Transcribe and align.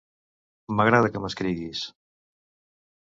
M'agrada 0.79 1.11
que 1.17 1.23
m'escriguis. 1.25 1.83